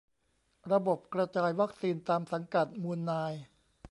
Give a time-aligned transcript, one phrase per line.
[0.71, 3.33] ระบบกระจายวัคซีนตามสังกัดมูลนาย